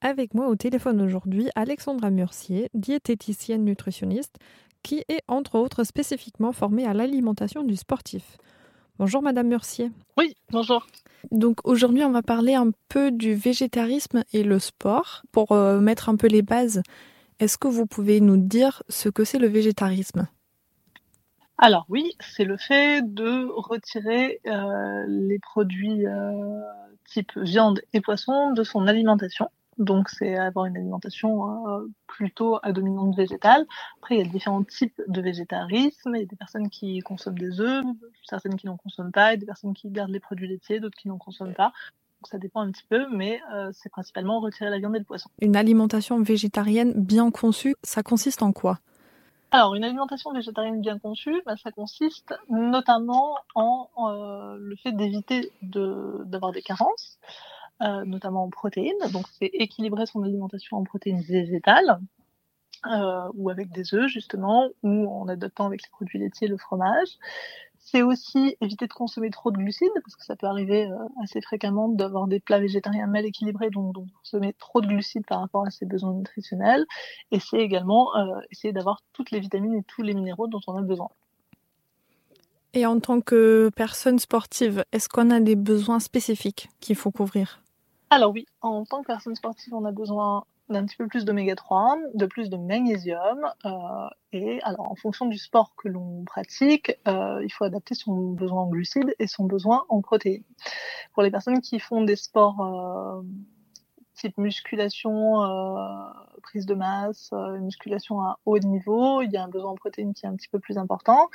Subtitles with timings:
[0.00, 4.36] Avec moi au téléphone aujourd'hui, Alexandra Murcier, diététicienne nutritionniste,
[4.84, 8.36] qui est entre autres spécifiquement formée à l'alimentation du sportif.
[9.00, 9.90] Bonjour Madame Murcier.
[10.16, 10.86] Oui, bonjour.
[11.32, 15.22] Donc aujourd'hui, on va parler un peu du végétarisme et le sport.
[15.32, 16.80] Pour euh, mettre un peu les bases,
[17.40, 20.28] est-ce que vous pouvez nous dire ce que c'est le végétarisme?
[21.58, 26.60] Alors oui, c'est le fait de retirer euh, les produits euh,
[27.04, 29.48] type viande et poisson de son alimentation.
[29.78, 33.66] Donc c'est avoir une alimentation euh, plutôt à dominante végétale.
[34.02, 36.14] Après il y a différents types de végétarisme.
[36.14, 37.84] Il y a des personnes qui consomment des œufs,
[38.24, 41.08] certaines qui n'en consomment pas, et des personnes qui gardent les produits laitiers, d'autres qui
[41.08, 41.72] n'en consomment pas.
[42.20, 45.04] Donc ça dépend un petit peu, mais euh, c'est principalement retirer la viande et le
[45.04, 45.30] poisson.
[45.40, 48.78] Une alimentation végétarienne bien conçue, ça consiste en quoi?
[49.50, 55.50] Alors, une alimentation végétarienne bien conçue, bah, ça consiste notamment en euh, le fait d'éviter
[55.62, 57.18] d'avoir des carences,
[57.82, 58.94] euh, notamment en protéines.
[59.12, 61.98] Donc, c'est équilibrer son alimentation en protéines végétales,
[62.86, 67.08] euh, ou avec des œufs, justement, ou en adoptant avec les produits laitiers le fromage.
[67.78, 71.40] C'est aussi éviter de consommer trop de glucides, parce que ça peut arriver euh, assez
[71.40, 75.66] fréquemment d'avoir des plats végétariens mal équilibrés, donc, donc consommer trop de glucides par rapport
[75.66, 76.86] à ses besoins nutritionnels.
[77.32, 80.76] Et c'est également euh, essayer d'avoir toutes les vitamines et tous les minéraux dont on
[80.76, 81.08] a besoin.
[82.74, 87.60] Et en tant que personne sportive, est-ce qu'on a des besoins spécifiques qu'il faut couvrir?
[88.10, 91.54] Alors oui, en tant que personne sportive, on a besoin d'un petit peu plus d'oméga
[91.56, 93.38] 3, de plus de magnésium.
[93.64, 93.70] Euh,
[94.32, 98.62] et alors, en fonction du sport que l'on pratique, euh, il faut adapter son besoin
[98.62, 100.44] en glucides et son besoin en protéines.
[101.14, 103.22] Pour les personnes qui font des sports euh,
[104.14, 106.10] type musculation, euh,
[106.42, 110.12] prise de masse, euh, musculation à haut niveau, il y a un besoin en protéines
[110.14, 111.28] qui est un petit peu plus important.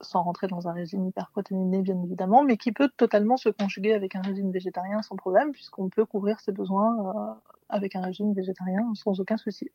[0.00, 4.14] Sans rentrer dans un régime hyperprotéiné bien évidemment, mais qui peut totalement se conjuguer avec
[4.14, 7.34] un régime végétarien sans problème, puisqu'on peut couvrir ses besoins euh,
[7.68, 9.70] avec un régime végétarien sans aucun souci,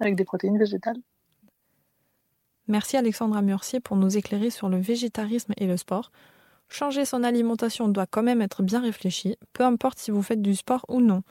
[0.00, 0.98] avec des protéines végétales.
[2.66, 6.12] Merci Alexandra Murcier pour nous éclairer sur le végétarisme et le sport.
[6.68, 10.54] Changer son alimentation doit quand même être bien réfléchi, peu importe si vous faites du
[10.54, 11.22] sport ou non.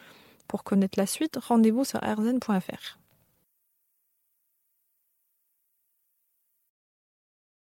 [0.47, 2.99] Pour connaître la suite, rendez-vous sur rzn.fr.